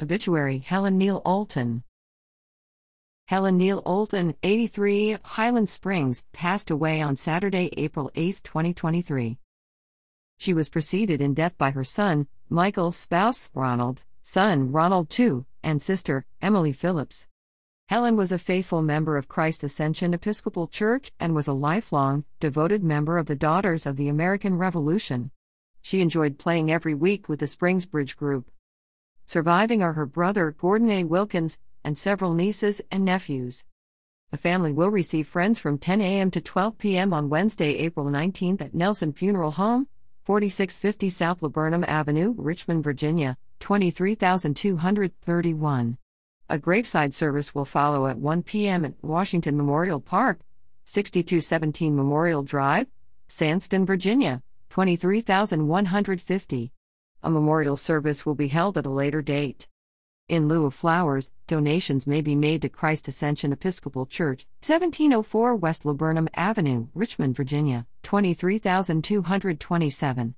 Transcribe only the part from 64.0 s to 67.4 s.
Church, 1704 West Laburnum Avenue, Richmond,